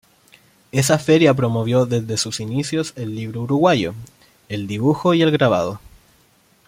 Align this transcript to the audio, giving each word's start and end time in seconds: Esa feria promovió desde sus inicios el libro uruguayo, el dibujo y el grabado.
Esa 0.71 0.97
feria 0.97 1.35
promovió 1.35 1.85
desde 1.85 2.17
sus 2.17 2.39
inicios 2.39 2.93
el 2.95 3.13
libro 3.15 3.41
uruguayo, 3.41 3.93
el 4.49 4.65
dibujo 4.65 5.13
y 5.13 5.21
el 5.21 5.29
grabado. 5.29 5.79